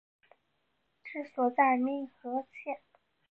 [1.03, 2.81] 治所在牂牁县。